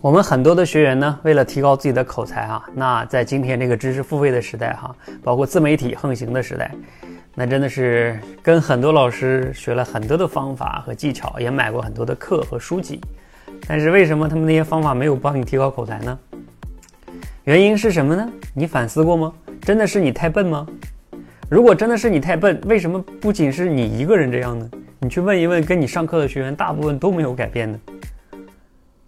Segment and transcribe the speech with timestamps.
[0.00, 6.70] 我们很多的学员呢，为了提高自己的口才啊，那在今天这个知识付费的时代哈，包括自媒体横行的时代，
[7.34, 13.00] 那真的是跟很多老师学了很多的方法和技巧，也买过很多的课和书籍。
[13.66, 16.16] 但是为什么他们那些方法没有帮你提高口才呢？
[17.42, 18.28] 原因是什么呢？
[18.54, 19.32] 你反思过吗？
[19.62, 20.64] 真的是你太笨吗？
[21.48, 24.70] 如果真的是你太笨，为什么不仅是你一个人这样呢？
[25.00, 27.78] 你去问一问跟你上课的学员，大部分都没有改变呢。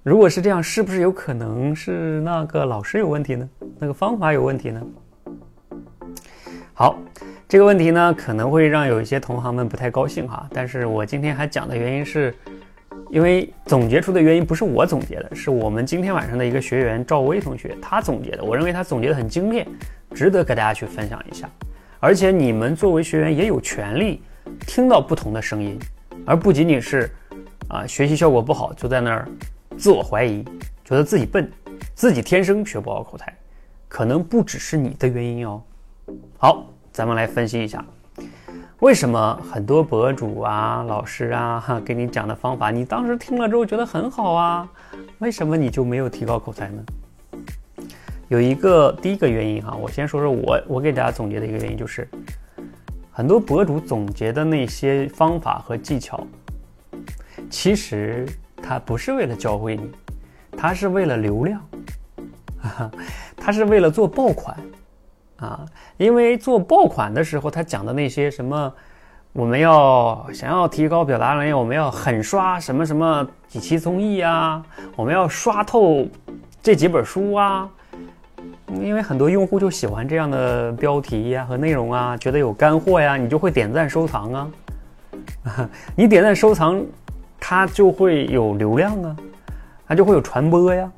[0.02, 3.46] 如果是这样，是不是有可能是那个老师有问题呢？
[3.78, 4.82] 那个方法有问题呢？
[6.72, 6.98] 好，
[7.46, 10.48] 这个问题呢可能会让有一些同行们不太高兴哈。
[10.54, 12.34] 但是我今天还讲的原因是，
[13.10, 18.42] 因为总结出的原因不是我总结的，是我们今天晚上的一个学员赵薇同学他总结的。
[18.42, 19.68] 我认为他总结的很精炼，
[20.14, 21.46] 值得给大家去分享一下。
[21.98, 24.22] 而且你们作为学员也有权利
[24.66, 25.78] 听到不同的声音，
[26.24, 27.10] 而不仅仅是
[27.68, 29.28] 啊学习效果不好就在那儿。
[29.80, 30.44] 自我怀疑，
[30.84, 31.50] 觉得自己笨，
[31.94, 33.34] 自己天生学不好口才，
[33.88, 35.62] 可能不只是你的原因哦。
[36.36, 37.82] 好，咱们来分析一下，
[38.80, 44.68] 为什么很多博主啊、老师啊哈给你讲的方法，你当时听了之后觉得很好啊，
[45.20, 46.82] 为什么你就没有提高口才呢？
[48.28, 52.06] 有一个第一个原因哈，我先说说我我给大家总结的一个原因，就是
[53.10, 56.22] 很多博主总结的那些方法和技巧，
[57.48, 58.28] 其实。
[58.70, 59.90] 他不是为了教会你，
[60.56, 61.60] 他是为了流量，
[63.36, 64.56] 他是为了做爆款，
[65.38, 68.72] 啊，因为做爆款的时候，他讲的那些什么，
[69.32, 76.06] 我们要想要提高表达能力，我们要狠刷什么什么几期综艺啊，我们要刷透
[76.62, 77.68] 这几本书啊，
[78.68, 84.48] 因为很多用户就喜欢这样的标题呀和内容啊，觉得有干货呀，你就会点赞收藏啊，
[85.96, 86.80] 你点赞收藏。
[87.40, 89.16] 它就会有流量啊，
[89.88, 90.88] 它就会有传播呀，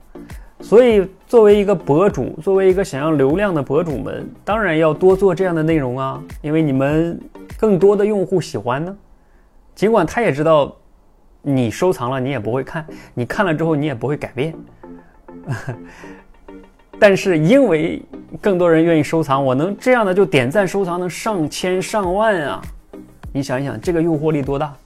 [0.60, 7.18] 所以作为一个博主，作为一个想要流量的博主们，当然要多做这样的内容啊，因为你们
[7.56, 8.94] 更多的用户喜欢呢。
[9.74, 10.76] 尽管他也知道，
[11.40, 14.54] 你收藏了你也不会看，你看了之后你也不会改变，
[17.00, 18.02] 但是因为
[18.40, 22.60] 更多人愿意收藏，我能这样的就点赞收藏能上千上万啊，
[23.32, 24.76] 你想一想这个诱惑力多大？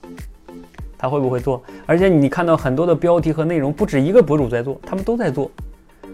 [0.97, 1.63] 他会不会做？
[1.85, 5.51] 而且你看到很多的标题和内容，不止一个博主在做，他们都在做。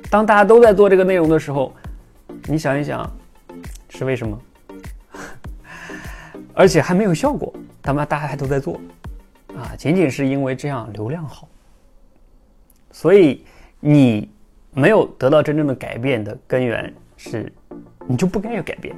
[0.09, 1.73] 当大家都在做这个内容的时候，
[2.47, 3.09] 你想一想，
[3.89, 4.37] 是为什么？
[6.53, 8.79] 而且还没有效果，他们大家还都在做，
[9.55, 11.47] 啊，仅仅是因为这样流量好。
[12.91, 13.43] 所以
[13.79, 14.29] 你
[14.71, 17.51] 没有得到真正的改变的根源是，
[18.05, 18.95] 你就不该要改变，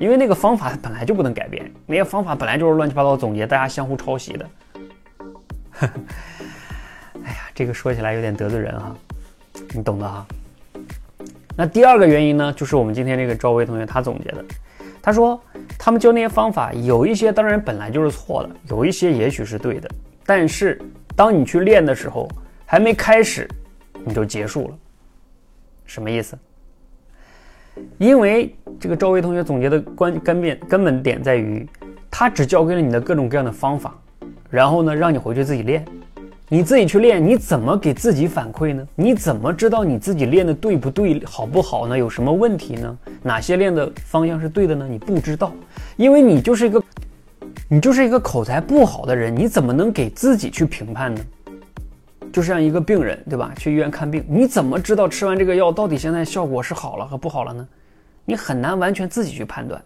[0.00, 4.48] 因为那个方法本来就不能改变，那些方法本来就是乱七八糟总结，大家相互抄袭的。
[7.24, 8.96] 哎呀，这个说起来有点得罪人哈，
[9.74, 10.26] 你懂的哈。
[11.56, 14.44] 那第二个原因呢，就是我们今天这个赵薇同学他总结的，
[15.02, 15.40] 他说
[15.78, 19.90] 他们教那些方法有一些当然本来就是错的，有一些也许是对的，
[20.24, 20.80] 但是
[21.14, 22.28] 当你去练的时候，
[22.64, 23.48] 还没开始
[24.04, 24.78] 你就结束了，
[25.84, 26.38] 什么意思？
[27.98, 31.68] 因为这个赵薇同学总结的关根本根本点在于，
[32.10, 33.94] 他只教给了你的各种各样的方法。
[34.52, 35.82] 然后呢，让你回去自己练，
[36.50, 38.86] 你自己去练，你怎么给自己反馈呢？
[38.94, 41.96] 你怎么知道你自己练的对不对、好不好呢？
[41.96, 42.98] 有什么问题呢？
[43.22, 44.86] 哪些练的方向是对的呢？
[44.86, 45.54] 你不知道，
[45.96, 46.82] 因为你就是一个，
[47.66, 51.20] 你就是一个口才不好的人，你怎么能给自己去评判呢？
[52.30, 53.54] 就像一个病人，对吧？
[53.56, 57.66] 去医院看病，你怎么知道吃完这个药到底现在效果是好了和不好了呢？
[58.26, 59.82] 你很难完全自己去判断，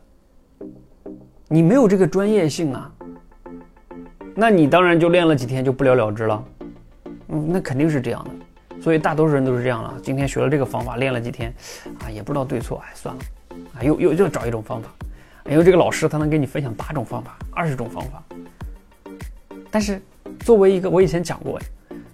[1.47, 2.91] 你没有这个专业性啊。
[4.38, 6.44] 那你当然就练了几天就不了了之了，
[7.28, 9.94] 嗯，那肯定是这样的，所以大多数人都是这样了。
[10.02, 11.54] 今天学了这个方法，练了几天，
[12.00, 13.20] 啊，也不知道对错，哎，算了，
[13.78, 14.91] 啊，又又又找一种方法，
[15.48, 18.22] 因为这个老师他能给你分享八种方法、二十种方法，
[19.70, 20.02] 但是
[20.41, 21.58] 作为一个我以前讲过，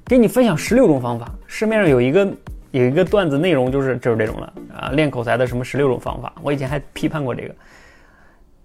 [0.05, 2.33] 给你分享十六种方法，市面上有一个
[2.71, 4.53] 有一个段子内容就是就是这种了。
[4.73, 7.55] 啊，练口才的什么十六种方法，我以前还批判过这个，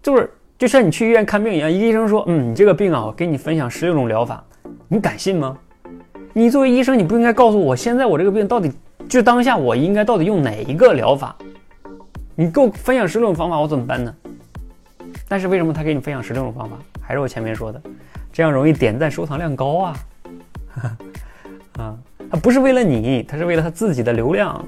[0.04, 0.32] 就是。
[0.58, 4.44] 就像你去医院看病一样，一个医生说：“嗯，你这个病啊，我给你分享十六种疗法，
[4.88, 5.56] 你敢信吗？
[6.34, 8.72] 你作为医生，你不应该告诉我，现在我这个病到底
[9.08, 11.36] 就当下我应该到底用哪一个疗法？
[12.36, 14.14] 你给我分享十六种方法，我怎么办呢？
[15.28, 16.76] 但是为什么他给你分享十六种方法？
[17.00, 17.80] 还是我前面说的，
[18.34, 19.98] 这样容易点赞收藏量高啊！
[21.78, 21.98] 啊，
[22.32, 24.66] 他不是为了你，他是为了他自己的流量。”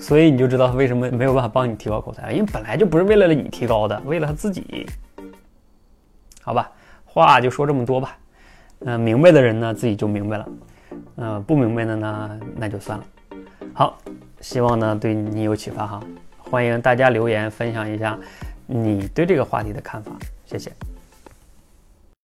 [0.00, 4.86] 所以你就知道他为什么没有办法帮你提高口才，因为本来就不是为了你提高的，为了他自己。
[6.42, 6.70] 好吧，
[7.04, 8.16] 话就说这么多吧。
[8.80, 10.48] 嗯，明白的人呢自己就明白了。
[11.16, 13.04] 呃，不明白的呢，那就算了。
[13.74, 13.98] 好，
[14.40, 16.00] 希望呢对你有启发哈。
[16.38, 18.18] 欢迎大家留言分享一下
[18.66, 20.12] 你对这个话题的看法，
[20.46, 20.72] 谢谢。